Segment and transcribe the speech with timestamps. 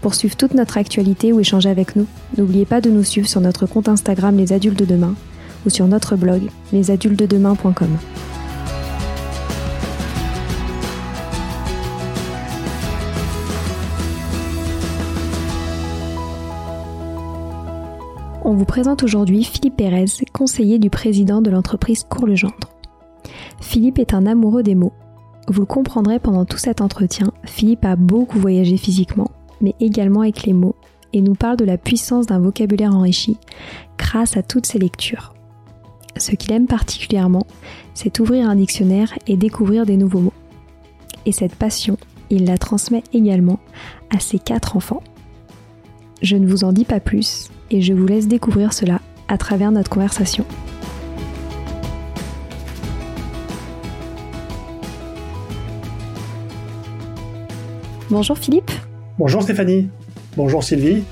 [0.00, 3.40] Pour suivre toute notre actualité ou échanger avec nous, n'oubliez pas de nous suivre sur
[3.40, 5.14] notre compte Instagram Les Adultes de Demain
[5.66, 7.88] ou sur notre blog lesadultesdedemain.com.
[18.44, 22.54] On vous présente aujourd'hui Philippe Pérez, conseiller du président de l'entreprise Courlegendre.
[23.60, 24.94] Philippe est un amoureux des mots.
[25.48, 29.28] Vous le comprendrez pendant tout cet entretien, Philippe a beaucoup voyagé physiquement
[29.60, 30.76] mais également avec les mots,
[31.12, 33.36] et nous parle de la puissance d'un vocabulaire enrichi
[33.96, 35.34] grâce à toutes ses lectures.
[36.16, 37.46] Ce qu'il aime particulièrement,
[37.94, 40.32] c'est ouvrir un dictionnaire et découvrir des nouveaux mots.
[41.26, 41.96] Et cette passion,
[42.30, 43.58] il la transmet également
[44.10, 45.02] à ses quatre enfants.
[46.22, 49.70] Je ne vous en dis pas plus et je vous laisse découvrir cela à travers
[49.70, 50.44] notre conversation.
[58.10, 58.72] Bonjour Philippe.
[59.18, 59.88] Bonjour Stéphanie.
[60.36, 61.02] Bonjour Sylvie.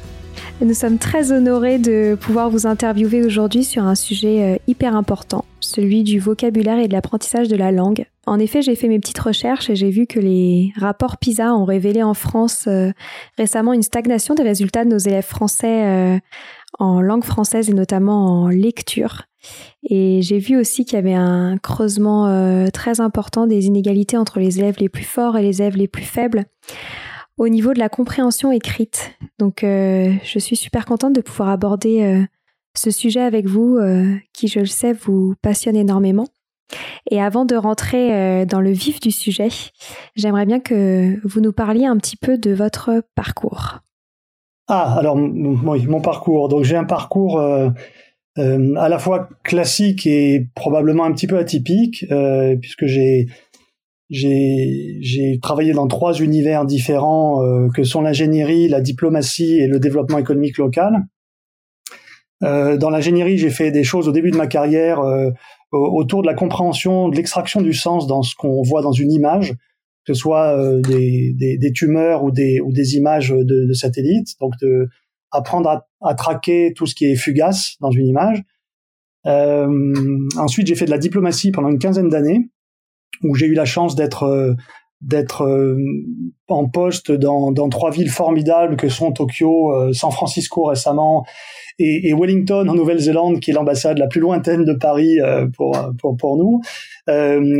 [0.61, 5.45] Nous sommes très honorés de pouvoir vous interviewer aujourd'hui sur un sujet euh, hyper important,
[5.59, 8.07] celui du vocabulaire et de l'apprentissage de la langue.
[8.25, 11.65] En effet, j'ai fait mes petites recherches et j'ai vu que les rapports PISA ont
[11.65, 12.93] révélé en France euh,
[13.39, 16.19] récemment une stagnation des résultats de nos élèves français euh,
[16.79, 19.23] en langue française et notamment en lecture.
[19.91, 24.59] Et j'ai vu aussi qu'il y avait un creusement très important des inégalités entre les
[24.59, 26.47] élèves les plus forts et les élèves les plus faibles
[27.39, 29.13] au niveau de la compréhension écrite.
[29.39, 32.25] Donc euh, je suis super contente de pouvoir aborder euh,
[32.75, 36.29] ce sujet avec vous euh, qui, je le sais, vous passionne énormément.
[37.11, 39.51] Et avant de rentrer dans le vif du sujet,
[40.17, 43.79] j'aimerais bien que vous nous parliez un petit peu de votre parcours.
[44.67, 46.49] Ah, alors mon parcours.
[46.49, 52.05] Donc j'ai un parcours à la fois classique et probablement un petit peu atypique,
[52.61, 53.29] puisque j'ai
[54.11, 60.19] j'ai travaillé dans trois univers différents euh, que sont l'ingénierie, la diplomatie et le développement
[60.19, 61.07] économique local.
[62.43, 65.31] Euh, dans l'ingénierie, j'ai fait des choses au début de ma carrière euh,
[65.73, 69.53] autour de la compréhension, de l'extraction du sens dans ce qu'on voit dans une image,
[70.05, 73.73] que ce soit euh, des, des, des, tumeurs ou des, ou des images de, de
[73.73, 74.39] satellites.
[74.41, 74.89] Donc, de
[75.31, 78.43] apprendre à, à, traquer tout ce qui est fugace dans une image.
[79.25, 82.49] ensuite, j'ai fait de la diplomatie pendant une quinzaine d'années
[83.23, 84.55] où j'ai eu la chance d'être euh,
[85.03, 85.77] d'être euh,
[86.49, 91.25] en poste dans, dans trois villes formidables que sont Tokyo, euh, San Francisco récemment
[91.79, 95.19] et, et Wellington en Nouvelle-Zélande, qui est l'ambassade la plus lointaine de Paris
[95.55, 96.63] pour, pour, pour nous,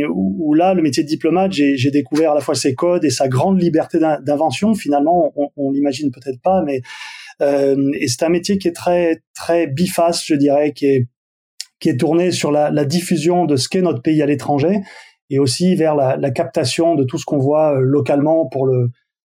[0.09, 3.27] où, là, le métier de diplomate, j'ai découvert à la fois ses codes et sa
[3.27, 4.73] grande liberté d'invention.
[4.73, 6.81] Finalement, on, on l'imagine peut-être pas, mais
[7.39, 11.07] et c'est un métier qui est très très biface, je dirais, qui est
[11.79, 14.79] qui est tourné sur la, la diffusion de ce qu'est notre pays à l'étranger
[15.29, 18.89] et aussi vers la, la captation de tout ce qu'on voit euh, localement pour le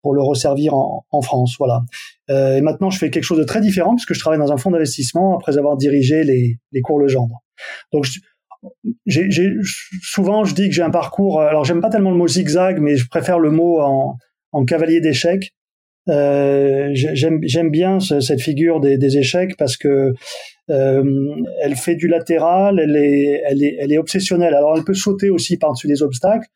[0.01, 1.57] pour le resservir en, en France.
[1.59, 1.83] Voilà.
[2.31, 4.57] Euh, et maintenant, je fais quelque chose de très différent puisque je travaille dans un
[4.57, 7.43] fonds d'investissement après avoir dirigé les, les cours Legendre.
[7.93, 8.07] Donc,
[9.07, 9.29] j'ai,
[10.03, 11.41] souvent, je dis que j'ai un parcours.
[11.41, 14.17] Alors, j'aime pas tellement le mot zigzag, mais je préfère le mot en,
[14.53, 15.53] en cavalier d'échecs.
[16.09, 20.15] Euh, j'aime bien cette figure des, des, échecs parce que
[20.71, 24.55] euh, elle fait du latéral, elle est, elle est, elle est obsessionnelle.
[24.55, 26.49] Alors elle peut sauter aussi par-dessus les obstacles,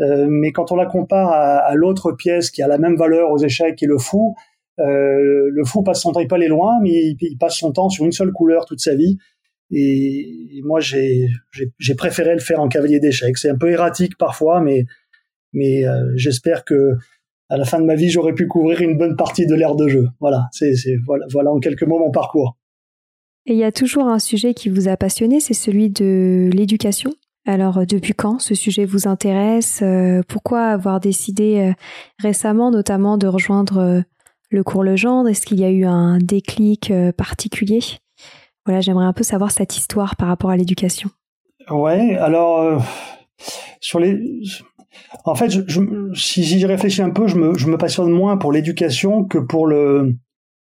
[0.00, 3.32] euh, mais quand on la compare à, à l'autre pièce qui a la même valeur
[3.32, 4.36] aux échecs et le fou,
[4.80, 7.88] euh, le fou passe son temps, il peut aller loin, mais il, passe son temps
[7.88, 9.18] sur une seule couleur toute sa vie.
[9.70, 11.28] Et, moi, j'ai
[11.96, 13.38] préféré le faire en cavalier d'échecs.
[13.38, 14.84] C'est un peu erratique parfois, mais,
[15.52, 16.94] mais euh, j'espère que
[17.52, 19.86] à la fin de ma vie, j'aurais pu couvrir une bonne partie de l'ère de
[19.86, 20.08] jeu.
[20.20, 20.72] Voilà, c'est
[21.04, 22.56] voilà, voilà en quelques mots mon parcours.
[23.44, 27.12] Et il y a toujours un sujet qui vous a passionné, c'est celui de l'éducation.
[27.44, 31.72] Alors, euh, depuis quand ce sujet vous intéresse euh, Pourquoi avoir décidé euh,
[32.20, 34.02] récemment, notamment, de rejoindre
[34.50, 35.28] le cours Legendre?
[35.28, 37.80] Est-ce qu'il y a eu un déclic particulier?
[38.64, 41.10] Voilà, j'aimerais un peu savoir cette histoire par rapport à l'éducation.
[41.68, 42.82] Ouais, alors
[43.80, 44.40] sur les,
[45.24, 45.50] en fait,
[46.14, 50.14] si j'y réfléchis un peu, je me, passionne moins pour l'éducation que pour le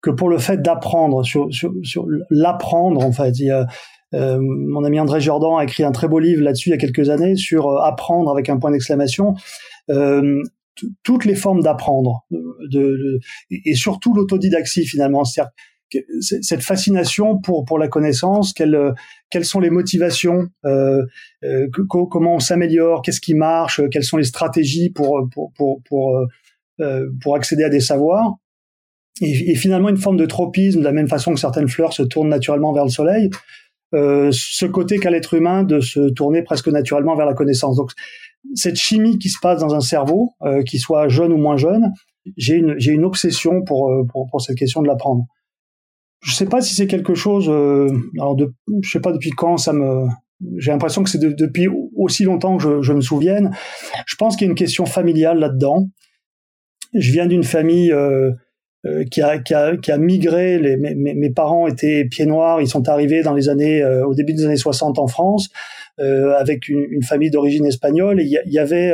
[0.02, 3.32] que pour le fait d'apprendre, sur, sur, sur l'apprendre en fait.
[4.14, 6.78] Euh, mon ami André Jordan a écrit un très beau livre là-dessus il y a
[6.78, 9.34] quelques années sur euh, apprendre avec un point d'exclamation.
[9.90, 10.40] Euh,
[11.04, 13.20] toutes les formes d'apprendre, de,
[13.50, 15.22] et surtout l'autodidaxie finalement,
[16.20, 18.94] cette fascination pour pour la connaissance, quelles
[19.30, 21.02] quelles sont les motivations, euh,
[21.44, 21.68] euh,
[22.10, 26.26] comment on s'améliore, qu'est-ce qui marche, quelles sont les stratégies pour pour pour pour,
[26.80, 28.34] euh, accéder à des savoirs.
[29.20, 32.28] Et, finalement une forme de tropisme, de la même façon que certaines fleurs se tournent
[32.28, 33.30] naturellement vers le soleil,
[33.94, 37.76] euh, ce côté qu'a l'être humain de se tourner presque naturellement vers la connaissance.
[37.76, 37.92] Donc
[38.54, 41.92] cette chimie qui se passe dans un cerveau, euh, qui soit jeune ou moins jeune,
[42.36, 45.26] j'ai une, j'ai une obsession euh, pour, pour, cette question de l'apprendre.
[46.24, 47.88] Je sais pas si c'est quelque chose, euh,
[48.18, 50.06] alors de, je sais pas depuis quand ça me,
[50.56, 53.50] j'ai l'impression que c'est depuis aussi longtemps que je, je, me souvienne.
[54.06, 55.88] Je pense qu'il y a une question familiale là-dedans.
[56.94, 58.32] Je viens d'une famille euh,
[58.86, 60.58] euh, qui, a, qui, a, qui, a, migré.
[60.76, 62.60] Mes, mes, parents étaient pieds noirs.
[62.60, 65.48] Ils sont arrivés dans les années, euh, au début des années 60 en France,
[66.00, 68.20] euh, avec une, une famille d'origine espagnole.
[68.20, 68.92] Il y, avait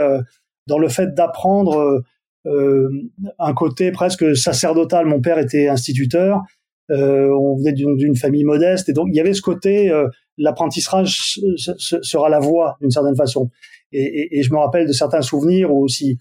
[0.68, 2.02] dans le fait d'apprendre
[2.44, 5.06] un côté presque sacerdotal.
[5.06, 6.42] Mon père était instituteur.
[6.90, 9.92] On venait d'une famille modeste, et donc il y avait ce côté
[10.38, 13.50] l'apprentissage sera la voie d'une certaine façon.
[13.92, 16.18] Et, et, et, je me rappelle de certains souvenirs où aussi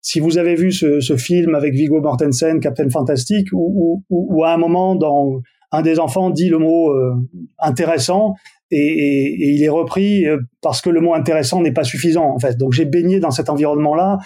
[0.00, 4.44] si vous avez vu ce, ce, film avec Viggo Mortensen, Captain Fantastic, où, où, où,
[4.44, 7.14] à un moment, dans, un des enfants dit le mot euh,
[7.58, 8.34] intéressant
[8.70, 12.38] et, et, il est repris euh, parce que le mot intéressant n'est pas suffisant en
[12.38, 12.56] fait.
[12.56, 14.18] Donc j'ai baigné dans cet environnement-là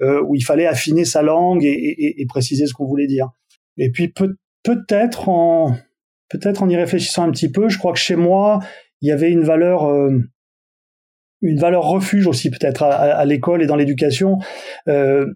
[0.00, 3.28] euh, où il fallait affiner sa langue et, préciser ce qu'on voulait dire.
[3.78, 5.76] Et puis peut, peut-être en
[6.28, 8.60] peut-être en y réfléchissant un petit peu, je crois que chez moi
[9.00, 10.18] il y avait une valeur euh,
[11.42, 14.38] une valeur refuge aussi peut-être à, l'école et dans l'éducation.
[14.86, 15.26] Euh,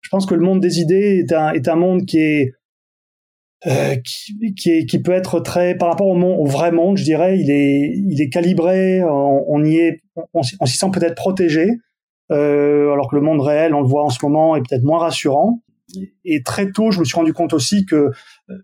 [0.00, 2.52] je pense que le monde des idées est un, est un monde qui est,
[3.66, 3.96] euh,
[4.54, 7.50] qui, qui, peut être très par rapport au, monde, au vrai monde, je dirais, il
[7.50, 10.00] est, il est calibré, on, y est,
[10.32, 11.72] on, s'y sent peut-être protégé,
[12.30, 15.60] alors que le monde réel, on le voit en ce moment, est peut-être moins rassurant.
[16.24, 18.12] Et très tôt, je me suis rendu compte aussi que euh,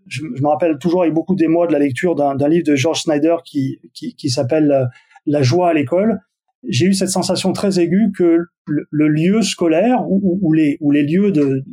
[0.07, 3.37] je, me rappelle toujours avec beaucoup d'émoi de la lecture d'un livre de George Snyder
[3.43, 4.85] qui, qui, s'appelle euh,
[5.25, 6.19] La joie à l'école,
[6.67, 11.31] j'ai eu cette sensation très aiguë que le, lieu scolaire ou, les, ou les lieux
[11.31, 11.63] de,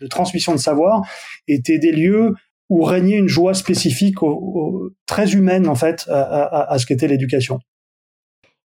[0.00, 1.02] de, transmission de savoir
[1.46, 2.34] étaient des lieux
[2.70, 4.16] où régnait une joie spécifique,
[5.06, 7.60] très humaine en fait, à, ce qu'était l'éducation.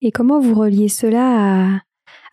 [0.01, 1.81] Et comment vous reliez cela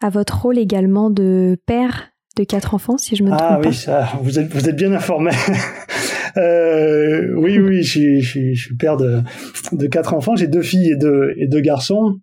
[0.00, 3.60] à, votre rôle également de père de quatre enfants, si je me trompe ah, pas
[3.64, 5.30] Ah oui, ça, vous êtes, vous êtes bien informé.
[6.36, 9.22] euh, oui, oui, je suis, je je suis père de,
[9.72, 10.36] de quatre enfants.
[10.36, 12.20] J'ai deux filles et deux, et deux garçons.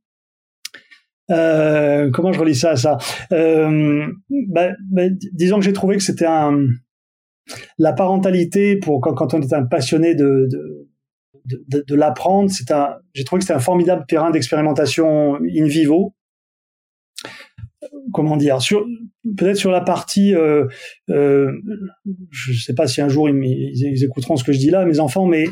[1.32, 2.98] Euh, comment je relis ça à ça?
[3.32, 4.06] Euh,
[4.50, 6.58] bah, bah, Disons que j'ai trouvé que c'était un
[7.78, 10.90] la parentalité pour quand, quand on est un passionné de, de
[11.46, 16.14] de, de, l'apprendre, c'est un, j'ai trouvé que c'était un formidable terrain d'expérimentation in vivo
[18.14, 18.60] comment dire
[19.38, 20.66] peut-être sur la partie euh,
[21.10, 21.52] euh,
[22.30, 25.00] je sais pas si un jour ils, ils, écouteront ce que je dis là mes
[25.00, 25.46] enfants mais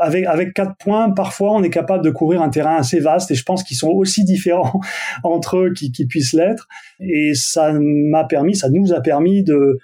[0.00, 3.34] avec avec quatre points parfois on est capable de couvrir un terrain assez vaste et
[3.34, 4.80] je pense qu'ils sont aussi différents
[5.24, 6.68] entre eux qu'ils puissent l'être.
[7.00, 9.78] Et ça m'a permis ça nous a permis de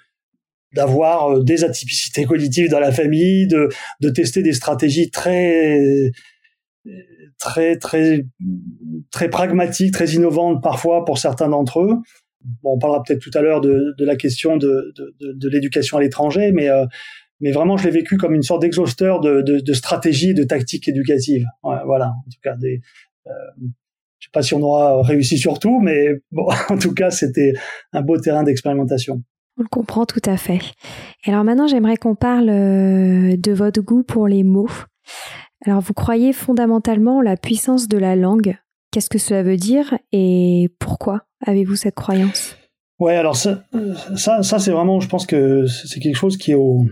[0.73, 3.69] d'avoir euh, des atypicités cognitives dans la famille de
[4.01, 6.11] de tester des stratégies très
[7.39, 8.25] très très
[9.11, 11.95] très pragmatique, très innovante parfois pour certains d'entre eux.
[12.63, 16.51] Bon, on parlera peut-être tout à l'heure de, la question de, de, l'éducation à l'étranger,
[16.53, 16.85] mais euh,
[17.41, 21.45] mais vraiment je l'ai vécu comme une sorte d'exhausteur de, stratégie, de tactique éducative.
[21.63, 22.81] voilà, en tout cas des.
[23.27, 23.31] Euh,
[24.19, 27.53] je sais pas si on aura réussi sur tout, mais bon, en tout cas c'était
[27.93, 29.21] un beau terrain d'expérimentation.
[29.57, 30.59] On le comprend tout à fait.
[31.25, 34.69] Alors maintenant j'aimerais qu'on parle euh, de votre goût pour les mots.
[35.65, 38.57] Alors vous croyez fondamentalement la puissance de la langue.
[38.91, 42.55] Qu'est-ce que cela veut dire et pourquoi avez-vous cette croyance?
[42.99, 43.63] Ouais, alors ça,
[44.15, 46.85] ça, c'est vraiment, je pense que c'est quelque chose qui est au,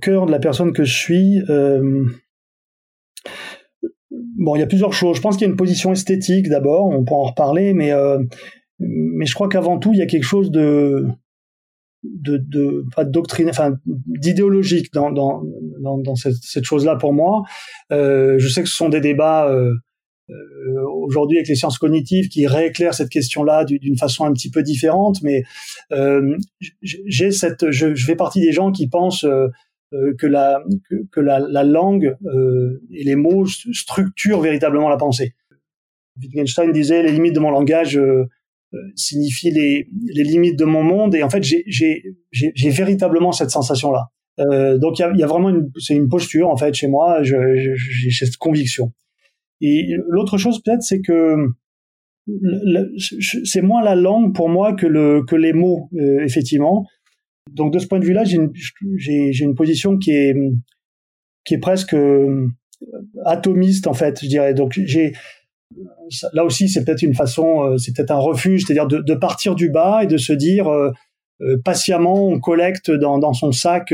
[0.00, 1.42] cœur de la personne que je suis.
[1.50, 2.06] Euh,
[4.10, 5.16] bon, il y a plusieurs choses.
[5.16, 8.18] Je pense qu'il y a une position esthétique d'abord, on peut en reparler, mais euh,
[8.78, 11.06] mais je crois qu'avant tout, il y a quelque chose de
[12.02, 15.42] de, de pas de doctrine, enfin d'idéologique dans, dans,
[15.80, 17.42] dans, cette, cette chose-là pour moi.
[17.92, 19.74] Euh, je sais que ce sont des débats euh,
[20.30, 24.62] euh, aujourd'hui avec les sciences cognitives qui rééclairent cette question-là d'une façon un petit peu
[24.62, 25.42] différente, mais
[25.92, 26.36] euh,
[26.82, 29.48] j'ai cette, je, je, fais partie des gens qui pensent euh,
[30.18, 30.62] que la
[31.10, 32.14] que, la, la, langue
[32.92, 35.34] et les mots structurent véritablement la pensée.
[36.20, 37.98] Wittgenstein disait les limites de mon langage
[38.94, 44.10] signifient les, les limites de mon monde et en fait j'ai véritablement cette sensation là.
[44.40, 46.88] Euh, donc il y a, y a, vraiment une, c'est une posture en fait chez
[46.88, 47.22] moi.
[47.22, 48.92] J'ai cette conviction.
[49.60, 51.36] Et l'autre chose peut-être, c'est que
[53.42, 56.86] c'est moins la langue pour moi que le que les mots euh, effectivement.
[57.50, 58.52] Donc de ce point de vue-là, j'ai une,
[58.98, 60.34] j'ai, une position qui est
[61.44, 62.46] qui est presque euh,
[63.24, 64.54] atomiste en fait, je dirais.
[64.54, 65.12] Donc j'ai
[66.32, 69.54] là aussi c'est peut-être une façon, euh, c'est peut-être un refuge, c'est-à-dire de, de, partir
[69.54, 70.66] du bas et de se dire
[71.64, 73.92] patiemment on collecte dans, dans son sac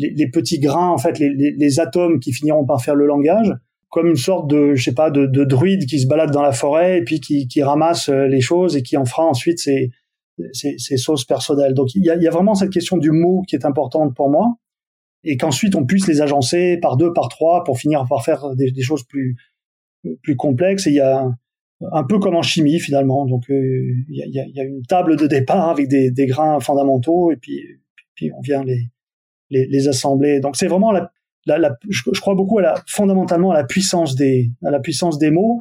[0.00, 3.06] les, les, petits grains en fait, les, les, les, atomes qui finiront par faire le
[3.06, 3.52] langage
[3.90, 6.52] comme une sorte de, je sais pas, de, de, druide qui se balade dans la
[6.52, 9.90] forêt et puis qui, qui ramasse euh, les choses et qui en fera ensuite ses,
[10.52, 11.74] ses, ses sauces personnelles.
[11.74, 14.30] Donc il y a, y a vraiment cette question du mot qui est importante pour
[14.30, 14.54] moi
[15.24, 18.82] et qu'ensuite on puisse les agencer par deux, par trois pour finir par faire des
[18.82, 19.36] choses plus
[20.22, 20.86] plus complexes.
[20.86, 21.26] Et il y a
[21.92, 23.26] un peu comme en chimie finalement.
[23.26, 23.54] Donc euh,
[24.08, 27.60] il, y a, une table de départ avec des, grains fondamentaux et puis
[28.14, 28.90] puis on vient les
[29.50, 30.40] les, assembler.
[30.40, 31.10] Donc c'est vraiment la,
[31.88, 35.60] je, crois beaucoup à la, fondamentalement à la puissance des, à la puissance des mots.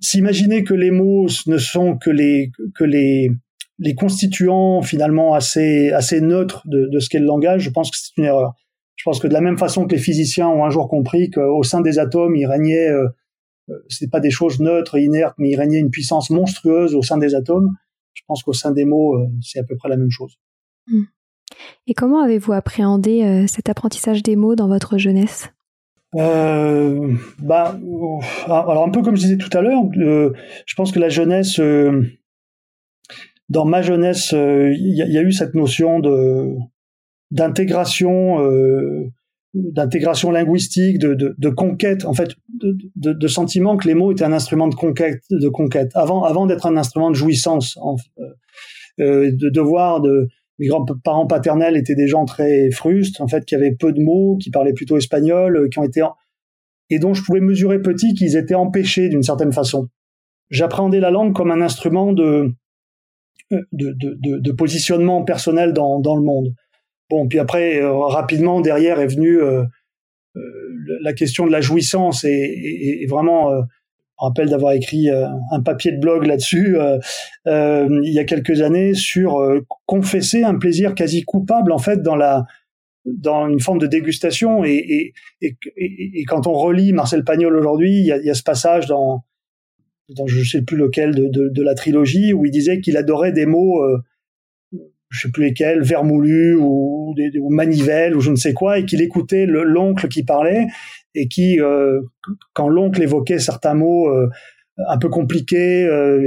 [0.00, 3.30] S'imaginer que les mots ne sont que les, que les,
[3.78, 7.96] les constituants finalement assez, assez neutres de, de ce qu'est le langage, je pense que
[7.96, 8.54] c'est une erreur.
[8.96, 11.62] Je pense que de la même façon que les physiciens ont un jour compris qu'au
[11.64, 13.08] sein des atomes, il régnait, euh,
[13.68, 17.02] euh c'est pas des choses neutres et inertes, mais il régnait une puissance monstrueuse au
[17.02, 17.70] sein des atomes.
[18.14, 20.38] Je pense qu'au sein des mots, euh, c'est à peu près la même chose.
[20.86, 21.02] Mmh.
[21.86, 25.50] Et comment avez-vous appréhendé euh, cet apprentissage des mots dans votre jeunesse?
[26.16, 27.76] Euh, bah,
[28.46, 30.32] ah, alors un peu comme je disais tout à l'heure, euh,
[30.64, 32.02] je pense que la jeunesse, euh,
[33.48, 36.54] dans ma jeunesse, il y, y, a eu cette notion de
[37.30, 38.38] d'intégration,
[39.54, 42.30] d'intégration linguistique, de, de, de, conquête, en fait,
[42.60, 46.24] de, de, de, sentiment que les mots étaient un instrument de conquête, de conquête, avant,
[46.24, 47.96] avant d'être un instrument de jouissance, en,
[48.98, 53.74] de devoir de mes grands-parents paternels étaient des gens très frustes, en fait, qui avaient
[53.74, 56.02] peu de mots, qui parlaient plutôt espagnol, euh, qui ont été
[56.90, 59.88] et dont je pouvais mesurer petit qu'ils étaient empêchés d'une certaine façon.
[60.50, 62.52] J'appréhendais la langue comme un instrument de
[63.52, 66.54] euh, de, de, de, positionnement personnel dans, dans le monde.
[67.10, 69.64] Bon, puis après, euh, rapidement derrière est venue euh,
[71.02, 73.50] la question de la jouissance et, vraiment
[74.20, 76.98] me rappelle d'avoir écrit euh, un papier de blog là-dessus euh,
[77.46, 79.38] euh, il y a quelques années sur
[79.86, 82.44] confesser un plaisir quasi coupable en fait dans la
[83.04, 88.06] dans une forme de dégustation et, et, et, quand on relit Marcel Pagnol aujourd'hui, il
[88.06, 89.22] y a, y a ce passage dans,
[90.08, 93.44] dans je sais plus lequel de, de la trilogie où il disait qu'il adorait des
[93.44, 93.84] mots
[95.14, 99.00] je sais plus lesquels, vermoulu ou, ou manivelle ou je ne sais quoi, et qu'il
[99.00, 100.66] écoutait l'oncle qui parlait
[101.14, 102.00] et qui, euh,
[102.52, 104.28] quand l'oncle évoquait certains mots euh,
[104.88, 106.20] un peu compliqués, euh,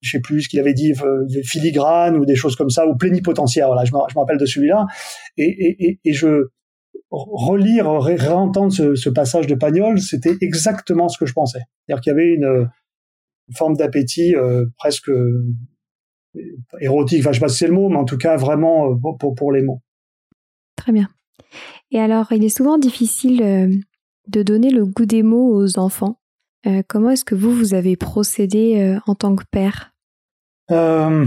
[0.00, 0.92] je sais plus ce qu'il avait dit,
[1.42, 3.66] filigrane ou des choses comme ça, ou plénipotentiaire.
[3.66, 4.86] Voilà, je me, rappelle de celui-là,
[5.36, 6.50] et, et, et, je
[7.10, 11.62] relire, réentendre ce, passage de Pagnol, c'était exactement ce que je pensais.
[11.86, 12.68] C'est-à-dire qu'il y avait une,
[13.56, 14.34] forme d'appétit
[14.76, 15.10] presque
[16.80, 19.34] érotique, enfin je sais pas si c'est le mot, mais en tout cas vraiment pour,
[19.34, 19.80] pour les mots.
[20.76, 21.08] Très bien.
[21.90, 23.68] Et alors, il est souvent difficile euh,
[24.28, 26.20] de donner le goût des mots aux enfants.
[26.66, 29.94] Euh, comment est-ce que vous, vous avez procédé euh, en tant que père?
[30.70, 31.24] Euh,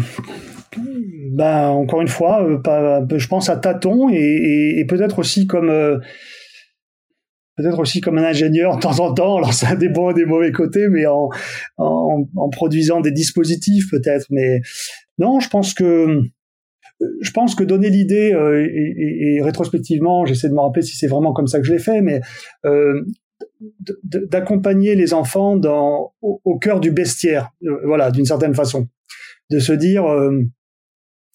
[1.32, 6.02] ben, Encore une fois, pas, je pense à tâtons et, et, et peut-être aussi comme...
[7.62, 10.14] peut-être aussi comme un ingénieur de temps en temps, alors ça a des bons et
[10.14, 11.30] des mauvais côtés, mais en,
[11.78, 14.26] en, produisant des dispositifs peut-être.
[14.30, 14.62] Mais
[15.18, 16.24] non, je pense que
[17.22, 21.34] je pense que donner l'idée euh, et, rétrospectivement, j'essaie de me rappeler si c'est vraiment
[21.34, 22.22] comme ça que je l'ai fait, mais
[22.66, 23.02] euh,
[24.04, 28.88] d'accompagner les enfants dans au, cœur du bestiaire, euh, voilà, d'une certaine façon,
[29.50, 30.04] de se dire,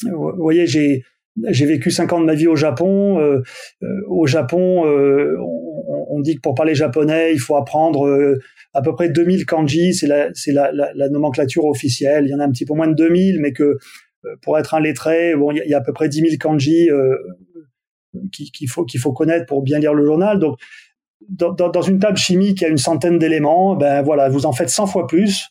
[0.03, 1.03] vous voyez, j'ai
[1.49, 3.43] j'ai vécu cinq ans de ma vie au Japon.
[4.09, 5.66] Au Japon, on,
[6.09, 8.09] on, dit que pour parler japonais, il faut apprendre
[8.77, 12.27] à peu près 2000 kanji, c'est la, nomenclature officielle.
[12.27, 13.63] Il y en a un petit peu moins de 2000, mais que
[14.27, 16.91] euh, pour être un lettré, bon, il y, a à peu près 10 000 kanji
[16.91, 17.17] euh,
[18.33, 20.39] qu'il faut qu'il faut connaître pour bien lire le journal.
[20.39, 20.59] Donc,
[21.29, 23.77] dans, une table chimique, il y a une centaine d'éléments.
[23.77, 25.49] Ben voilà, vous en faites 100 fois plus.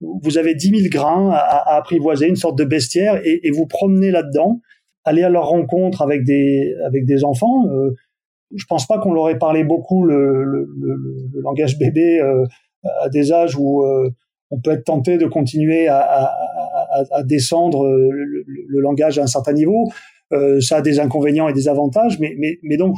[0.00, 4.60] Vous avez 10 000 grains à, apprivoiser, une sorte de bestiaire, et, vous promenez là-dedans.
[5.04, 7.66] Allez à leur rencontre avec des avec des enfants.
[7.68, 7.96] Euh,
[8.54, 10.96] je pense pas qu'on leur ait parlé beaucoup le, le, le,
[11.32, 12.44] le langage bébé euh,
[13.02, 14.10] à des âges où euh,
[14.50, 19.22] on peut être tenté de continuer à, à, à, à descendre le, le, langage à
[19.22, 19.90] un certain niveau.
[20.32, 22.96] Euh, ça a des inconvénients et des avantages, mais, mais, mais donc,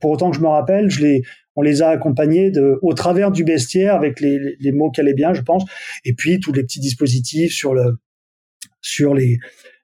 [0.00, 1.22] pour autant que je me rappelle, je les,
[1.56, 5.14] on les a accompagnés de, au travers du bestiaire avec les, les, mots qu'elle est
[5.14, 5.64] bien, je pense,
[6.04, 7.98] et puis tous les petits dispositifs sur le,
[8.80, 9.38] sur les,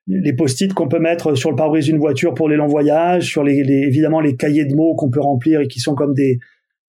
[0.08, 3.44] les post-it qu'on peut mettre sur le pare-brise d'une voiture pour les longs voyages, sur
[3.44, 6.38] les, évidemment les cahiers de mots qu'on peut remplir et qui sont comme des,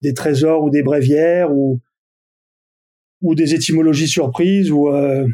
[0.02, 1.80] des trésors ou des bréviaires ou,
[3.20, 5.26] ou des étymologies surprises ou, euh,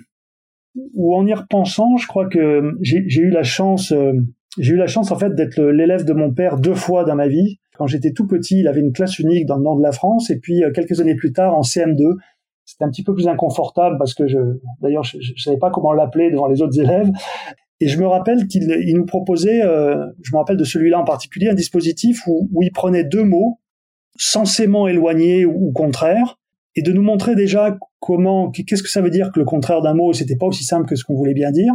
[0.94, 4.12] ou en y repensant, je crois que j'ai eu la chance, euh,
[4.58, 7.28] j'ai eu la chance en fait d'être l'élève de mon père deux fois dans ma
[7.28, 7.58] vie.
[7.76, 10.30] Quand j'étais tout petit, il avait une classe unique dans le nord de la France,
[10.30, 12.16] et puis euh, quelques années plus tard en CM2,
[12.64, 14.38] c'était un petit peu plus inconfortable parce que je,
[14.80, 17.10] d'ailleurs, je, je, savais pas comment l'appeler devant les autres élèves.
[17.80, 21.04] Et je me rappelle qu'il il nous proposait, euh, je me rappelle de celui-là en
[21.04, 23.60] particulier, un dispositif où, il prenait deux mots
[24.18, 26.38] censément éloignés ou, contraires,
[26.74, 29.94] et de nous montrer déjà comment, qu'est-ce que ça veut dire que le contraire d'un
[29.94, 31.72] mot, c'était pas aussi simple que ce qu'on voulait bien dire.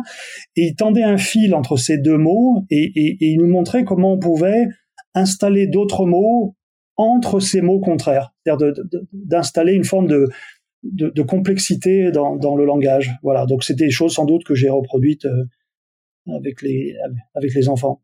[0.56, 4.20] Et il tendait un fil entre ces deux mots et, il nous montrait comment on
[4.20, 4.68] pouvait
[5.14, 6.56] installer d'autres mots
[6.98, 8.74] entre ces mots contraires, c'est-à-dire
[9.12, 10.30] d'installer une forme de,
[10.84, 13.12] de, complexité dans, dans, le langage.
[13.24, 15.46] Voilà, donc c'était des choses sans doute que j'ai reproduites euh,
[16.28, 16.96] avec les,
[17.36, 18.02] avec les enfants.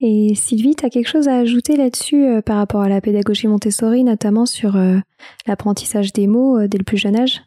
[0.00, 3.48] Et Sylvie, tu as quelque chose à ajouter là-dessus euh, par rapport à la pédagogie
[3.48, 4.98] Montessori, notamment sur euh,
[5.46, 7.42] l'apprentissage des mots euh, dès le plus jeune âge?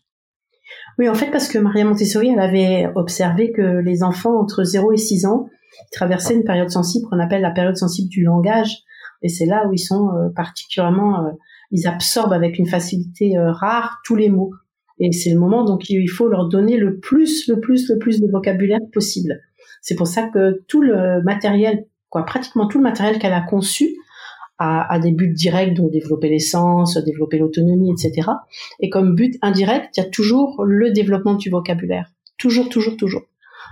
[0.98, 4.93] Oui, en fait, parce que Maria Montessori, elle avait observé que les enfants entre 0
[4.93, 5.48] et 6 ans
[5.91, 8.79] traversaient une période sensible qu'on appelle la période sensible du langage.
[9.22, 11.31] Et c'est là où ils sont particulièrement,
[11.72, 14.51] ils absorbent avec une facilité rare tous les mots.
[15.00, 18.19] Et c'est le moment donc il faut leur donner le plus, le plus, le plus
[18.19, 19.39] de vocabulaire possible.
[19.81, 23.95] C'est pour ça que tout le matériel quoi, pratiquement tout le matériel qu'elle a conçu
[24.62, 28.27] a, des buts directs, donc développer l'essence, développer l'autonomie, etc.
[28.81, 32.12] Et comme but indirect, il y a toujours le développement du vocabulaire.
[32.38, 33.21] Toujours, toujours, toujours.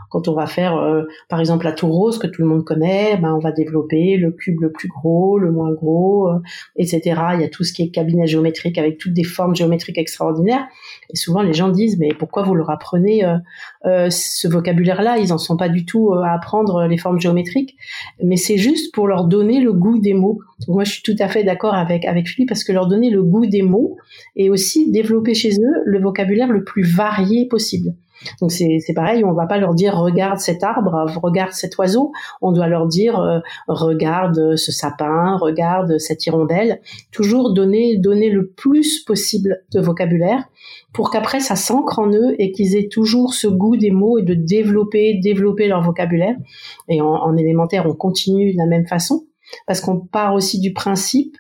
[0.10, 3.18] Quand on va faire, euh, par exemple, la tour rose que tout le monde connaît,
[3.18, 6.40] ben on va développer le cube le plus gros, le moins gros, euh,
[6.78, 7.02] etc.
[7.34, 10.66] Il y a tout ce qui est cabinet géométrique avec toutes des formes géométriques extraordinaires.
[11.12, 13.26] Et souvent, les gens disent, mais pourquoi vous leur apprenez
[13.86, 15.18] euh, ce vocabulaire-là?
[15.18, 17.76] Ils en sont pas du tout à apprendre les formes géométriques.
[18.24, 20.40] Mais c'est juste pour leur donner le goût des mots.
[20.68, 23.24] moi, je suis tout à fait d'accord avec avec Philippe parce que leur donner le
[23.24, 23.98] goût des mots
[24.36, 27.94] et aussi développer chez eux le vocabulaire le plus varié possible.
[28.42, 32.52] Donc c'est pareil, on va pas leur dire regarde cet arbre, regarde cet oiseau, on
[32.52, 39.04] doit leur dire euh, regarde ce sapin, regarde cette hirondelle, toujours donner donner le plus
[39.04, 40.44] possible de vocabulaire
[40.94, 44.24] pour qu'après ça s'ancre en eux et qu'ils aient toujours ce goût des mots et
[44.24, 46.36] de développer développer leur vocabulaire.
[46.90, 49.26] Et en, en élémentaire, on continue de la même façon
[49.66, 51.36] parce qu'on part aussi du principe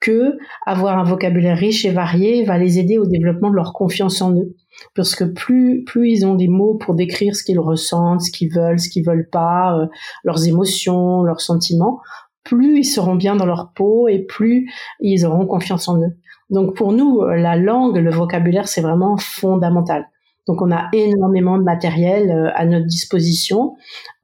[0.00, 4.22] que avoir un vocabulaire riche et varié va les aider au développement de leur confiance
[4.22, 4.54] en eux
[4.94, 8.52] parce que plus plus ils ont des mots pour décrire ce qu'ils ressentent, ce qu'ils
[8.52, 9.86] veulent, ce qu'ils veulent pas, euh,
[10.24, 12.00] leurs émotions, leurs sentiments,
[12.44, 16.16] plus ils seront bien dans leur peau et plus ils auront confiance en eux.
[16.50, 20.08] Donc pour nous, la langue, le vocabulaire, c'est vraiment fondamental.
[20.50, 23.76] Donc on a énormément de matériel euh, à notre disposition,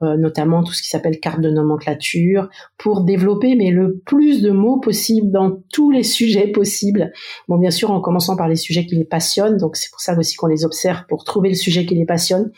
[0.03, 4.51] euh, notamment tout ce qui s'appelle carte de nomenclature, pour développer mais le plus de
[4.51, 7.13] mots possible dans tous les sujets possibles.
[7.47, 10.19] Bon, bien sûr, en commençant par les sujets qui les passionnent, donc c'est pour ça
[10.19, 12.51] aussi qu'on les observe pour trouver le sujet qui les passionne,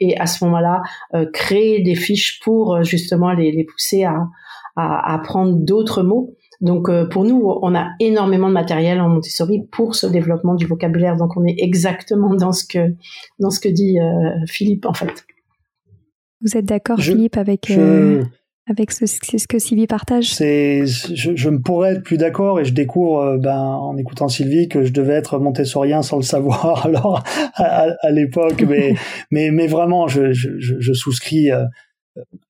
[0.00, 0.82] et à ce moment-là,
[1.14, 4.28] euh, créer des fiches pour justement les, pousser à
[4.76, 6.36] apprendre d'autres mots.
[6.64, 10.64] Donc euh, pour nous, on a énormément de matériel en Montessori pour ce développement du
[10.64, 11.16] vocabulaire.
[11.16, 12.94] Donc on est exactement dans ce que
[13.38, 15.26] dans ce que dit euh, Philippe en fait.
[16.40, 18.24] Vous êtes d'accord, Philippe, avec euh,
[18.66, 20.32] avec ce, ce, que Sylvie partage?
[20.32, 24.68] C'est, je, je me pourrais être plus d'accord et je découvre, ben, en écoutant Sylvie,
[24.68, 27.22] que je devais être montessorien sans le savoir alors
[27.56, 28.94] à, à l'époque, mais
[29.30, 31.50] mais mais vraiment, je, je, je souscris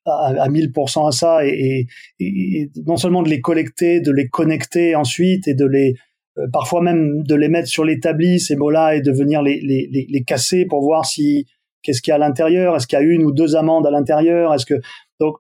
[0.05, 1.87] à, à 1000% à ça et,
[2.21, 5.95] et, non seulement de les collecter, de les connecter ensuite et de les
[6.39, 9.89] euh, parfois même de les mettre sur l'établi ces mots-là et de venir les, les,
[9.91, 11.47] les, les casser pour voir si
[11.83, 13.91] qu'est-ce qu'il y a à l'intérieur, est-ce qu'il y a une ou deux amandes à
[13.91, 14.81] l'intérieur, est-ce que
[15.21, 15.37] donc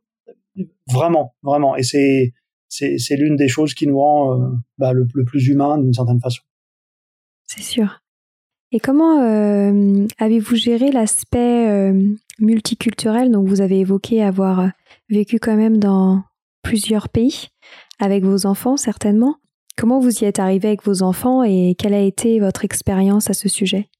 [0.91, 2.33] vraiment vraiment et c'est
[2.69, 5.93] c'est, c'est l'une des choses qui nous rend euh, bah, le, le plus humain d'une
[5.93, 6.43] certaine façon.
[7.45, 8.01] C'est sûr.
[8.75, 11.93] Et comment euh, avez-vous géré l'aspect euh,
[12.41, 13.31] multiculturel?
[13.31, 14.69] Donc vous avez évoqué avoir
[15.09, 16.25] vécu quand même dans
[16.61, 17.51] plusieurs pays
[18.01, 19.37] avec vos enfants certainement.
[19.79, 23.33] Comment vous y êtes arrivé avec vos enfants et quelle a été votre expérience à
[23.33, 23.91] ce sujet?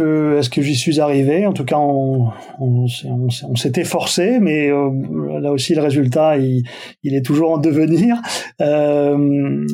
[0.00, 1.46] Est-ce que j'y suis arrivé?
[1.46, 6.64] En tout cas, on, on, on, s'était forcé, mais euh, là aussi le résultat, il,
[7.04, 8.16] est toujours en devenir.
[8.60, 9.66] Euh,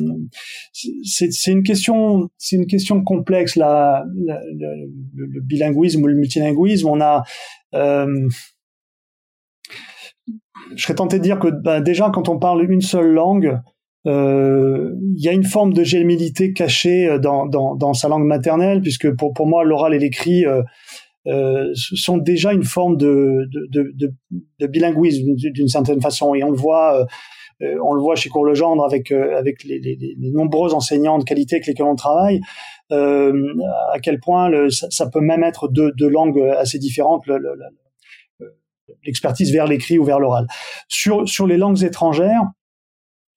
[0.73, 2.29] c'est une question,
[3.05, 6.87] complexe le, bilinguisme ou le multilinguisme.
[6.87, 7.23] On a
[7.75, 8.27] euh,
[10.75, 13.59] je serais tenté de dire que bah, déjà quand on parle une seule langue,
[14.05, 19.15] il y a une forme de gémilité cachée dans, dans, dans, sa langue maternelle, puisque
[19.15, 20.63] pour, pour moi l'oral et l'écrit euh,
[21.27, 24.13] euh, sont déjà une forme de, de, de,
[24.59, 26.99] de bilinguisme d'une certaine façon, et on le voit.
[26.99, 27.05] Euh,
[27.83, 31.57] on le voit chez Cours Legendre avec avec les, les, les, nombreux enseignants de qualité
[31.57, 32.41] avec lesquels on travaille,
[32.89, 37.27] à quel point le, ça, peut même être deux, deux langues assez différentes.
[37.27, 37.37] Le,
[39.05, 40.47] l'expertise vers l'écrit ou vers l'oral.
[40.87, 42.41] Sur, sur les langues étrangères,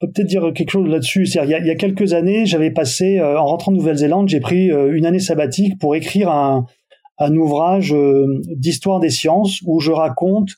[0.07, 1.27] peut peut-être dire quelque chose là-dessus.
[1.27, 4.29] Il, y a, il y a quelques années, j'avais passé, euh, en rentrant de Nouvelle-Zélande,
[4.29, 6.67] j'ai pris euh, une année sabbatique pour écrire un,
[7.19, 10.51] un ouvrage euh, d'histoire des sciences où je raconte,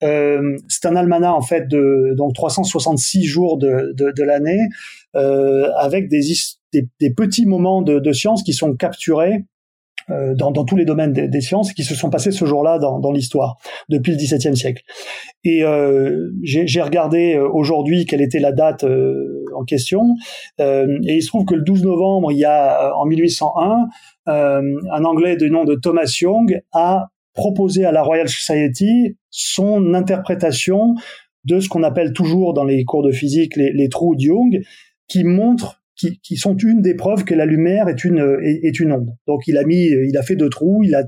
[0.00, 4.68] c'est un almanach en fait de donc 366 jours de, de, de l'année,
[5.14, 6.20] avec des,
[6.72, 9.51] des, petits moments de, de science qui sont capturés euh,
[10.08, 13.12] dans, dans, tous les domaines des, sciences qui se sont passés ce jour-là dans, dans
[13.12, 13.56] l'histoire
[13.88, 14.82] depuis le XVIIe siècle.
[15.44, 20.02] Et euh, j'ai regardé euh, aujourd'hui quelle était la date euh, en question,
[20.60, 23.88] euh, et il se trouve que le 12 novembre, il y a en 1801,
[24.26, 30.94] un Anglais de nom de Thomas Young a proposé à la Royal Society son interprétation
[31.44, 34.60] de ce qu'on appelle toujours dans les cours de physique les, les trous de Young,
[35.08, 35.81] qui montrent
[36.22, 39.10] qui, sont une des preuves que la lumière est une est, une onde.
[39.26, 41.04] Donc il a mis, il a fait deux trous, il a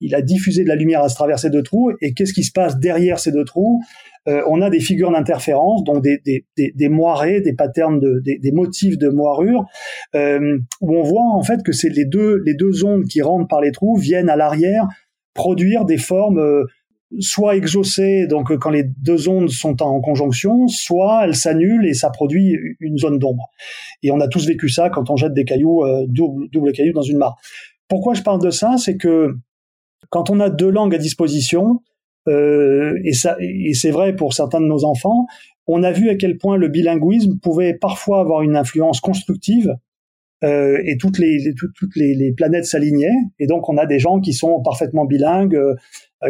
[0.00, 1.92] il a diffusé de la lumière à travers ces deux trous.
[2.00, 3.80] Et qu'est-ce qui se passe derrière ces deux trous?
[4.28, 8.38] Euh, On a des figures d'interférence, donc des, des, des, des, des patterns de des,
[8.38, 9.64] des motifs de moirure,
[10.14, 13.48] euh, où on voit en fait que c'est les deux les deux ondes qui rentrent
[13.48, 14.86] par les trous viennent à l'arrière
[15.34, 16.64] produire des formes euh,
[17.18, 21.94] soit exaucées, donc euh, quand les deux ondes sont en conjonction, soit elles s'annulent et
[21.94, 23.50] ça produit une zone d'ombre.
[24.02, 26.92] Et on a tous vécu ça quand on jette des cailloux, euh, double, double cailloux
[26.92, 27.36] dans une mare.
[27.88, 28.76] Pourquoi je parle de ça?
[28.78, 29.34] C'est que
[30.08, 31.80] quand on a deux langues à disposition,
[32.28, 35.26] euh, et, ça, et c'est vrai pour certains de nos enfants,
[35.66, 39.74] on a vu à quel point le bilinguisme pouvait parfois avoir une influence constructive
[40.42, 43.16] euh, et toutes les, toutes, les, les planètes s'alignaient.
[43.38, 45.74] Et donc on a des gens qui sont parfaitement bilingues, euh,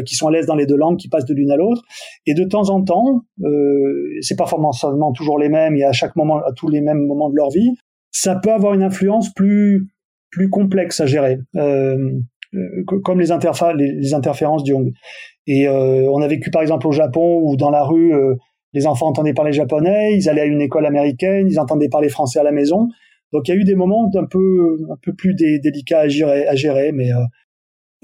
[0.06, 1.82] qui sont à l'aise dans les deux langues, qui passent de l'une à l'autre.
[2.26, 6.16] Et de temps en temps, euh, c'est pas forcément toujours les mêmes et à chaque
[6.16, 7.70] moment, à tous les mêmes moments de leur vie,
[8.10, 9.86] ça peut avoir une influence plus
[10.30, 12.12] plus complexe à gérer, euh,
[12.54, 14.92] euh comme les, interférences du Hong.
[15.46, 18.36] Et euh, on a vécu par exemple au Japon où dans la rue, euh,
[18.72, 22.38] les enfants entendaient parler japonais, ils allaient à une école américaine, ils entendaient parler français
[22.38, 22.88] à la maison.
[23.32, 26.46] Donc il y a eu des moments un peu un peu plus délicats à gérer,
[26.46, 27.10] à gérer mais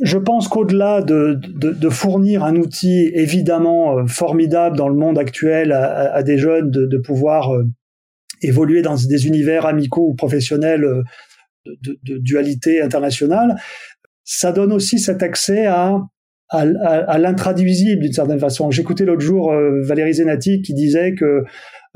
[0.02, 5.18] je pense qu'au-delà de, de, de, fournir un outil évidemment euh, formidable dans le monde
[5.18, 7.64] actuel à, à des jeunes de, de pouvoir euh,
[8.42, 11.02] évoluer dans des univers amicaux ou professionnels euh,
[11.82, 13.56] de, dualité internationale,
[14.22, 16.00] ça donne aussi cet accès à,
[16.50, 18.70] à, à, l'intraduisible d'une certaine façon.
[18.70, 21.42] J'écoutais l'autre jour Valérie Zenati qui disait que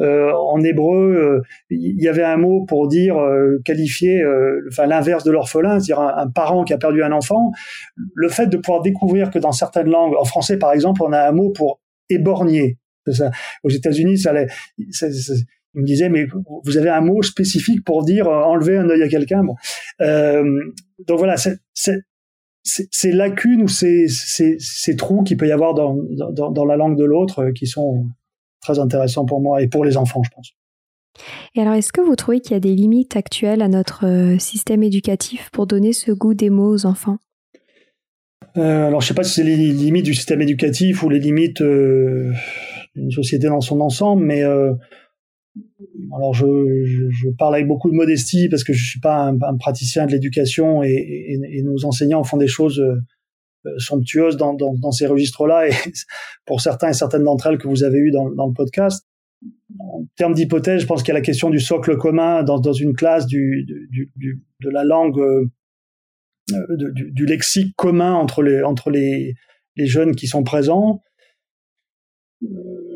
[0.00, 5.24] euh, en hébreu, il y avait un mot pour dire euh, qualifier, euh, enfin l'inverse
[5.24, 7.50] de l'orphelin, c'est-à-dire un, parent qui a perdu un enfant.
[8.14, 11.28] Le fait de pouvoir découvrir que dans certaines langues, en français par exemple, on a
[11.28, 12.78] un mot pour éborgner.
[13.64, 14.32] Aux États-Unis, ça,
[14.90, 15.06] ça,
[15.74, 16.26] il me disait mais
[16.64, 19.42] vous avez un mot spécifique pour dire enlever un œil à quelqu'un.
[19.98, 21.58] Donc voilà, c'est
[22.62, 24.06] ces lacunes ou ces,
[24.96, 28.06] trous qu'il peut y avoir dans la langue de l'autre qui sont
[28.60, 30.52] très intéressant pour moi et pour les enfants, je pense.
[31.54, 34.38] Et alors, est-ce que vous trouvez qu'il y a des limites actuelles à notre euh,
[34.38, 37.18] système éducatif pour donner ce goût des mots aux enfants?
[38.56, 41.20] Euh, Alors, je ne sais pas si c'est les limites du système éducatif ou les
[41.20, 42.32] limites euh,
[42.96, 44.72] d'une société dans son ensemble, mais euh,
[46.16, 46.46] alors je,
[46.84, 50.06] je, je, parle avec beaucoup de modestie parce que je suis pas un, un praticien
[50.06, 52.82] de l'éducation et, et, et, nos enseignants font des choses
[53.78, 55.72] somptueuse dans, ces registres-là et
[56.46, 59.06] pour certains et certaines d'entre elles que vous avez eues dans, le podcast.
[59.78, 62.94] En termes d'hypothèse, je pense qu'il y a la question du socle commun dans, une
[62.94, 65.46] classe de la langue, euh,
[66.76, 69.34] du, du, lexique commun entre les,
[69.76, 71.00] jeunes qui sont présents.
[72.42, 72.46] Euh,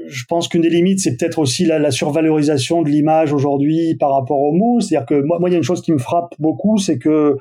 [0.07, 4.41] je pense qu'une des limites, c'est peut-être aussi la, survalorisation de l'image aujourd'hui par rapport
[4.41, 4.81] aux mots.
[4.81, 7.37] C'est-à-dire que moi, il y a une chose qui me frappe beaucoup, c'est que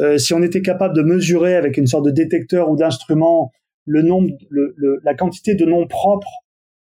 [0.00, 3.52] euh, si on était capable de mesurer avec une sorte de détecteur ou d'instrument
[3.86, 6.32] le nombre, le, le, la quantité de noms propres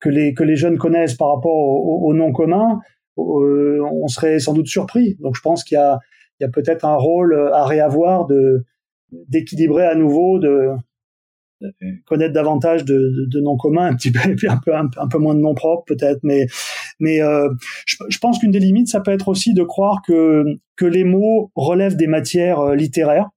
[0.01, 2.81] que les que les jeunes connaissent par rapport aux au noms communs,
[3.19, 5.17] euh, on serait sans doute surpris.
[5.21, 5.99] Donc je pense qu'il y a
[6.41, 8.65] il y a peut-être un rôle à réavoir de
[9.29, 10.71] d'équilibrer à nouveau de
[12.07, 15.09] connaître davantage de, de, de, noms communs, un petit peu, et puis un peu, un,
[15.09, 16.47] peu moins de noms propres peut-être, mais,
[17.01, 17.49] mais euh,
[17.87, 20.45] je, pense qu'une des limites, ça peut être aussi de croire que,
[20.77, 23.31] que les mots relèvent des matières euh, littéraires.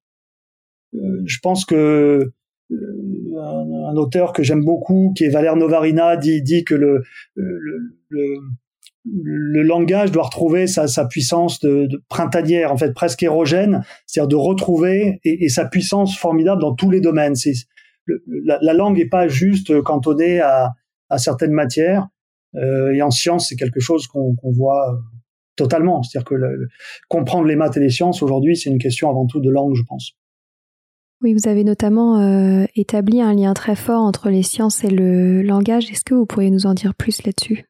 [0.93, 2.31] Euh, je pense que
[2.71, 7.03] un, auteur que j'aime beaucoup, qui est Valère Novarina, dit, que le,
[7.35, 7.61] le,
[9.63, 15.21] langage doit retrouver sa, sa puissance de, printanière, en fait presque érogène, c'est-à-dire de retrouver
[15.23, 17.35] et, sa puissance formidable dans tous les domaines.
[18.27, 20.73] La, la, langue n'est pas juste cantonnée à
[21.17, 22.09] certaines matières.
[22.55, 24.99] Euh, et en science, c'est quelque chose qu'on, voit
[25.55, 26.03] totalement.
[26.03, 26.35] C'est-à-dire que
[27.09, 29.83] comprendre les maths et les sciences aujourd'hui, c'est une question avant tout de langue, je
[29.83, 30.13] pense.
[31.21, 35.41] Oui, vous avez notamment euh, établi un lien très fort entre les sciences et le
[35.41, 35.89] langage.
[35.89, 37.65] Est-ce que vous pourriez nous en dire plus là-dessus?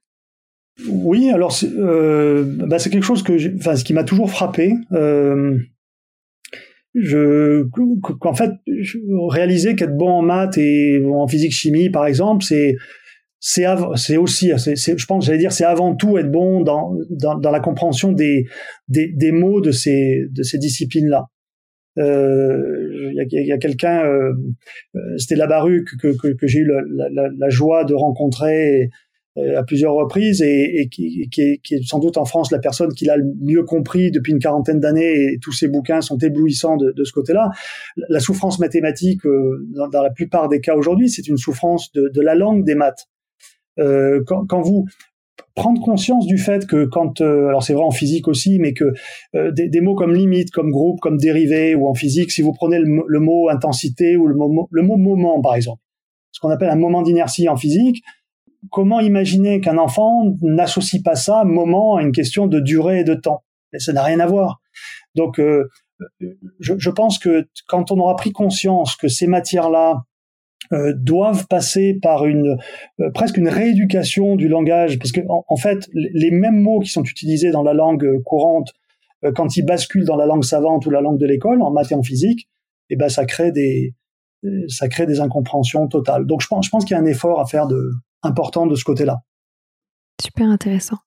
[0.90, 4.74] Oui, alors c'est euh, bah quelque chose que, enfin, ce qui m'a toujours frappé.
[4.92, 5.58] Euh,
[6.94, 7.64] je,
[8.20, 8.98] qu'en fait, je
[9.30, 12.76] réaliser qu'être bon en maths et en physique chimie, par exemple, c'est
[13.40, 17.52] c'est c'est aussi, je pense, j'allais dire, c'est avant tout être bon dans, dans, dans
[17.52, 18.46] la compréhension des,
[18.88, 21.26] des, des mots de ces de ces disciplines-là.
[21.98, 24.34] Euh, il y a, y a quelqu'un, euh,
[24.96, 28.90] euh, c'était Labaru que, que, que j'ai eu la, la, la, joie de rencontrer
[29.38, 32.52] euh, à plusieurs reprises et, et qui, qui, est, qui, est, sans doute en France
[32.52, 36.02] la personne qui l'a le mieux compris depuis une quarantaine d'années et tous ses bouquins
[36.02, 37.50] sont éblouissants de, de ce côté-là.
[38.10, 42.22] La souffrance mathématique, dans, dans, la plupart des cas aujourd'hui, c'est une souffrance de, de,
[42.22, 43.08] la langue des maths.
[43.80, 44.86] Euh, quand, quand, vous
[45.56, 48.94] prendre conscience du fait que quand, euh, alors c'est vrai en physique aussi, mais que
[49.36, 52.54] euh, des, des, mots comme limite, comme groupe, comme dérivé, ou en physique, si vous
[52.54, 55.82] prenez le, mot intensité ou le mot, le mot moment par exemple,
[56.32, 58.04] ce qu'on appelle un moment d'inertie en physique,
[58.72, 63.16] comment imaginer qu'un enfant n'associe pas ça, moment, à une question de durée et de
[63.16, 63.44] temps?
[63.74, 64.62] Et Ça n'a rien à voir.
[65.16, 65.68] Donc, euh,
[66.60, 70.04] je, je, pense que quand on aura pris conscience que ces matières-là
[70.74, 72.58] euh, doivent passer par une
[73.00, 77.04] euh, presque une rééducation du langage, parce que en, fait, les mêmes mots qui sont
[77.04, 78.74] utilisés dans la langue euh, courante,
[79.36, 81.96] quand ils basculent dans la langue savante ou la langue de l'école, en maths et
[81.96, 82.50] en physique,
[82.90, 83.96] et eh ben ça crée des
[84.68, 86.26] ça crée des incompréhensions totales.
[86.26, 87.92] Donc je pense je pense qu'il y a un effort à faire de
[88.22, 89.22] important de ce côté-là.
[90.22, 90.98] Super intéressant.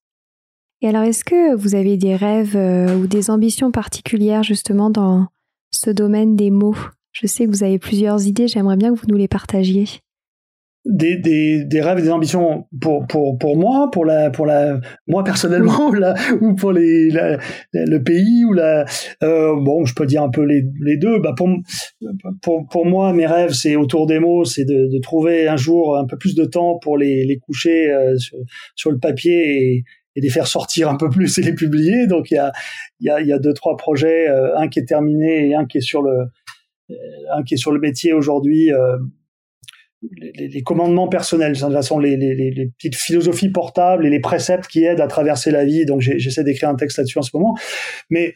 [0.80, 5.28] Et alors, est-ce que vous avez des rêves ou des ambitions particulières justement dans
[5.70, 6.76] ce domaine des mots?
[7.12, 9.86] Je sais que vous avez plusieurs idées, j'aimerais bien que vous nous les partagiez.
[10.86, 11.20] Des,
[11.82, 15.90] rêves et des ambitions pour, pour, pour moi, pour la, pour la, moi personnellement,
[16.40, 18.86] ou, pour le pays, ou la,
[19.22, 21.18] euh, bon, je peux dire un peu les, les deux.
[21.18, 21.50] Bah pour,
[22.40, 26.06] pour, pour moi, mes rêves, c'est autour des mots, c'est de, trouver un jour un
[26.06, 28.38] peu plus de temps pour les, les coucher euh, sur,
[28.74, 29.84] sur, le papier et,
[30.16, 32.06] et les faire sortir un peu plus et les publier.
[32.06, 32.52] Donc il y a,
[33.00, 35.78] y a, y a deux, trois projets, euh, un qui est terminé et un qui
[35.78, 36.24] est sur le,
[36.90, 38.96] euh, un qui est sur le métier aujourd'hui, euh,
[40.18, 44.20] les, les, commandements personnels, de toute façon les, les, les, petites philosophies portables et les
[44.20, 45.85] préceptes qui aident à traverser la vie.
[45.85, 47.55] Donc j'essaie d'écrire un texte là-dessus en ce moment.
[48.09, 48.35] Mais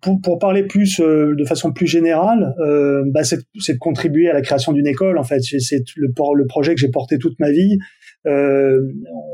[0.00, 3.38] pour, pour parler plus euh, de façon plus générale, euh, bah c'est
[3.72, 5.18] de contribuer à la création d'une école.
[5.18, 7.78] En fait, c'est le, le projet que j'ai porté toute ma vie.
[8.26, 8.78] Euh,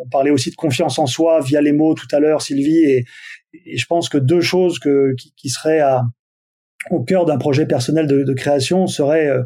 [0.05, 3.05] on parlait aussi de confiance en soi via les mots tout à l'heure, Sylvie, et,
[3.65, 6.03] et, je pense que deux choses que, qui, qui seraient à,
[6.91, 9.43] au cœur d'un projet personnel de, création serait euh,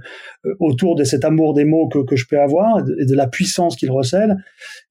[0.59, 3.77] autour de cet amour des mots que, que je peux avoir et de, la puissance
[3.77, 4.37] qu'il recèle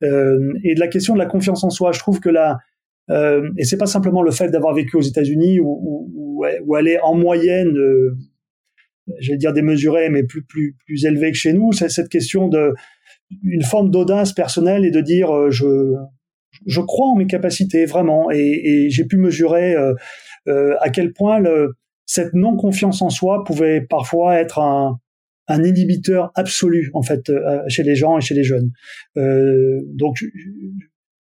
[0.04, 1.92] euh, et de la question de la confiance en soi.
[1.92, 2.58] Je trouve que là,
[3.10, 6.46] euh, et c'est pas simplement le fait d'avoir vécu aux États-Unis où,
[6.78, 8.16] elle est en moyenne, euh,
[9.20, 11.72] je vais dire démesurée, mais plus plus plus élevée que chez nous.
[11.72, 12.74] C'est cette question de
[13.44, 15.96] une forme d'audace personnelle et de dire euh, je
[16.66, 19.76] je crois en mes capacités vraiment et, et j'ai pu mesurer
[20.48, 21.74] à quel point le
[22.10, 25.00] cette non confiance en soi pouvait parfois être un,
[25.48, 28.72] un inhibiteur absolu en fait euh, chez les gens et chez les jeunes.
[29.15, 30.26] Euh, donc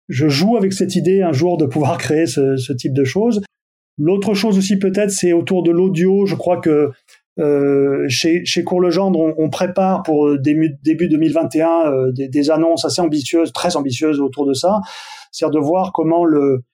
[0.08, 3.42] je joue avec cette idée un jour de pouvoir créer ce, ce type de choses.
[3.96, 6.26] L'autre chose aussi peut-être c'est autour de l'audio.
[6.26, 6.90] Je crois que
[7.38, 12.84] euh, chez, chez Courlegendre, on, on prépare pour début, début 2021 euh, des, des, annonces
[12.84, 14.80] assez ambitieuses, très ambitieuses autour de ça.
[15.30, 16.64] C'est-à-dire de voir comment le,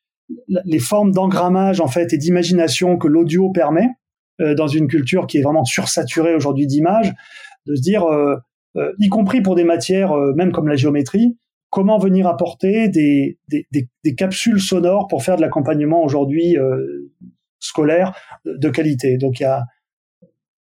[0.64, 3.94] les formes d'engrammage en fait et d'imagination que l'audio permet euh,
[4.38, 7.12] dans une culture qui est vraiment sursaturée aujourd'hui d'images,
[7.66, 8.36] de se dire, euh,
[8.76, 11.36] euh, y compris pour des matières même comme la géométrie,
[11.70, 16.56] comment venir apporter des, des, des, des, capsules sonores pour faire de l'accompagnement aujourd'hui
[17.58, 19.18] scolaire de qualité.
[19.18, 19.64] Donc il y a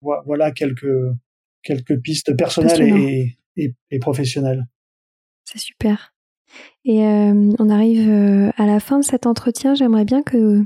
[0.02, 0.86] voilà quelques
[1.62, 4.66] quelques pistes personnelles et, et, et, professionnelles.
[5.44, 6.14] C'est super.
[6.84, 9.74] Et euh, on arrive euh, à la fin de cet entretien.
[9.74, 10.64] J'aimerais bien que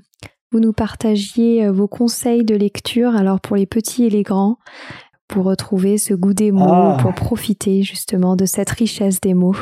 [0.54, 4.58] vous nous partagiez euh, vos conseils de lecture, alors pour les petits et les grands,
[5.26, 6.96] pour retrouver ce goût des mots, ah.
[7.00, 9.56] pour profiter justement de cette richesse des mots.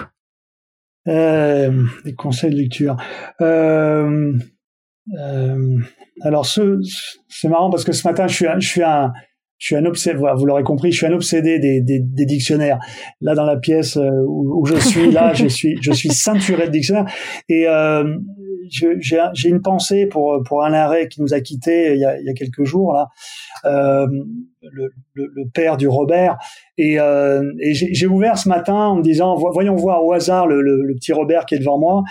[1.08, 2.98] Euh, les conseils de lecture.
[3.40, 4.34] Euh,
[5.18, 5.78] euh,
[6.20, 9.12] alors, c'est marrant parce que ce matin, je suis, je suis un,
[9.56, 12.78] je suis un obsédé, vous l'aurez compris, je suis un obsédé des, des, des dictionnaires.
[13.22, 17.10] Là, dans la pièce où, je suis, là, je suis, je suis ceinturé de dictionnaires.
[17.48, 18.14] Et euh,
[18.70, 22.26] j'ai une pensée pour pour Alain Ray qui nous a quittés il y a, il
[22.26, 23.08] y a quelques jours là,
[23.64, 24.06] euh,
[24.62, 26.38] le, le, le, père du Robert.
[26.78, 30.62] Et, euh, et j'ai ouvert ce matin en me disant voyons voir au hasard le,
[30.62, 32.02] le, petit Robert qui est devant moi.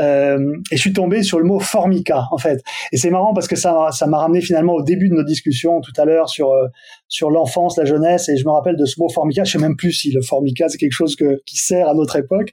[0.00, 2.62] Euh, et je suis tombé sur le mot formica en fait.
[2.92, 5.80] Et c'est marrant parce que ça ça m'a ramené finalement au début de nos discussions
[5.80, 6.66] tout à l'heure sur euh,
[7.08, 8.28] sur l'enfance, la jeunesse.
[8.28, 9.44] Et je me rappelle de ce mot formica.
[9.44, 12.16] Je sais même plus si le formica c'est quelque chose que, qui sert à notre
[12.16, 12.50] époque.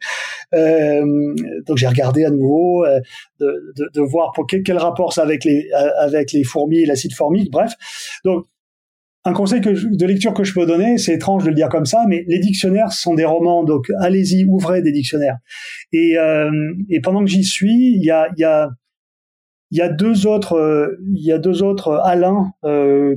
[0.54, 1.34] Euh,
[1.66, 3.00] donc j'ai regardé à nouveau euh,
[3.40, 7.14] de, de, de, voir pour quel, quel rapport ça avec les avec les fourmis, l'acide
[7.14, 7.52] formique.
[7.52, 7.74] Bref,
[8.26, 8.46] donc
[9.28, 12.06] un conseil de lecture que je peux donner, c'est étrange de le dire comme ça,
[12.08, 15.38] mais les dictionnaires sont des romans, donc allez-y, ouvrez des dictionnaires.
[15.92, 16.50] Et, euh,
[17.04, 22.52] pendant que j'y suis, il y a, deux autres, il y a deux autres Alain
[22.64, 23.16] euh,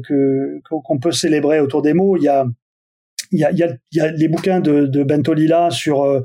[0.71, 2.17] qu'on peut célébrer autour des mots.
[2.17, 2.45] Il y a
[3.33, 6.23] les bouquins de, de Bentolila euh,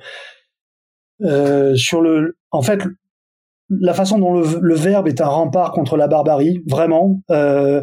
[1.21, 2.81] euh, sur le en fait
[3.79, 7.81] la façon dont le, le, verbe est un rempart contre la barbarie, vraiment, euh,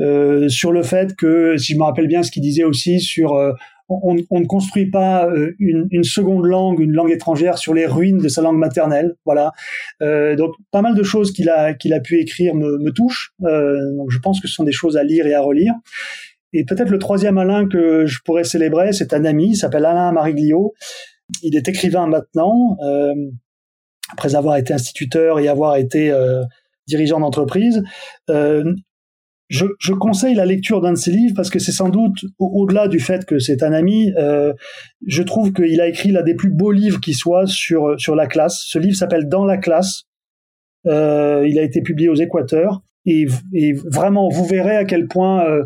[0.00, 3.34] euh, sur le fait que, si je me rappelle bien ce qu'il disait aussi sur,
[3.34, 3.52] euh,
[3.88, 7.86] on, on, ne construit pas euh, une, une, seconde langue, une langue étrangère sur les
[7.86, 9.52] ruines de sa langue maternelle, voilà.
[10.02, 13.32] Euh, donc pas mal de choses qu'il a qu'il a pu écrire me, me touchent.
[13.40, 15.72] donc je pense que ce sont des choses à lire et à relire.
[16.52, 20.12] Et peut-être le troisième Alain que je pourrais célébrer, c'est un ami, il s'appelle Alain
[20.12, 20.74] Mariglio.
[21.42, 22.76] Il est écrivain maintenant.
[22.82, 23.14] Euh,
[24.12, 26.42] après avoir été instituteur et avoir été euh,
[26.86, 27.82] dirigeant d'entreprise.
[28.30, 28.74] Euh,
[29.48, 32.86] je, je, conseille la lecture d'un de ses livres parce que c'est sans doute, au-delà
[32.86, 34.52] du fait que c'est un ami, euh,
[35.06, 38.26] je trouve qu'il a écrit l'un des plus beaux livres qui soit sur, sur la
[38.26, 38.62] classe.
[38.66, 40.04] Ce livre s'appelle Dans la classe.
[40.86, 42.82] Euh, il a été publié aux Équateurs.
[43.06, 45.64] Et, et, vraiment, vous verrez à quel point euh,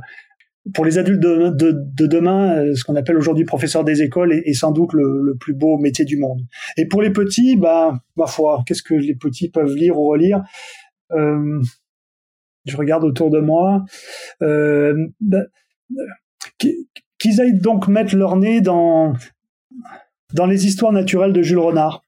[0.74, 4.32] pour les adultes de, de, de demain, euh, ce qu'on appelle aujourd'hui professeur des écoles
[4.32, 6.40] est, sans doute le, plus beau métier du monde.
[6.76, 10.42] Et pour les petits, bah, ma foi, qu'est-ce que les petits peuvent lire ou relire?
[11.12, 11.60] Euh,
[12.64, 13.84] Je regarde autour de moi.
[14.42, 15.44] Euh, bah,
[17.18, 19.14] qu'ils aillent donc mettre leur nez dans
[20.32, 22.02] dans les histoires naturelles de Jules Renard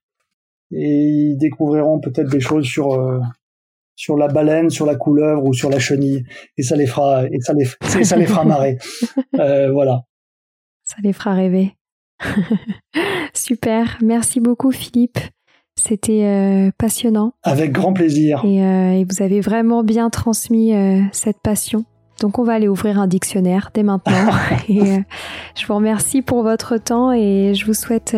[0.71, 2.99] et ils découvriront peut-être des choses sur
[3.96, 6.24] sur la baleine, sur la couleuvre ou sur la chenille,
[6.57, 7.66] et ça les fera, et ça les,
[8.04, 8.78] ça les fera marrer.
[9.38, 10.02] Euh, voilà.
[10.85, 11.74] Ça les fera rêver.
[13.35, 15.18] Super, merci beaucoup Philippe.
[15.76, 17.33] C'était euh, passionnant.
[17.42, 18.42] Avec grand plaisir.
[18.44, 20.72] Et, euh, et, vous avez vraiment bien transmis
[21.12, 21.85] cette passion.
[22.20, 24.30] Donc on va aller ouvrir un dictionnaire dès maintenant.
[24.68, 25.02] et
[25.57, 28.16] je vous remercie pour votre temps et je vous souhaite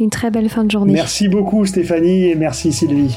[0.00, 0.94] une très belle fin de journée.
[0.94, 3.16] Merci beaucoup Stéphanie et merci Sylvie.